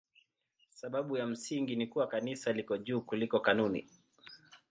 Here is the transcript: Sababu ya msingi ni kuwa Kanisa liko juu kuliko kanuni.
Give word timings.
Sababu 0.69 1.17
ya 1.17 1.27
msingi 1.27 1.75
ni 1.75 1.87
kuwa 1.87 2.07
Kanisa 2.07 2.53
liko 2.53 2.77
juu 2.77 3.01
kuliko 3.01 3.39
kanuni. 3.39 3.87